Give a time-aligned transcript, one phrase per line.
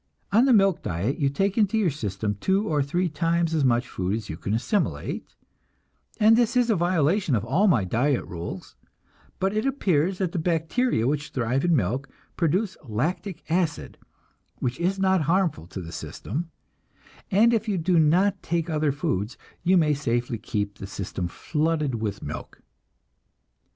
[0.31, 3.87] On the milk diet you take into your system two or three times as much
[3.87, 5.35] food as you can assimilate,
[6.19, 8.75] and this is a violation of all my diet rules;
[9.37, 13.99] but it appears that the bacteria which thrive in milk produce lactic acid,
[14.55, 16.49] which is not harmful to the system,
[17.29, 21.93] and if you do not take other foods you may safely keep the system flooded
[22.01, 22.59] with milk.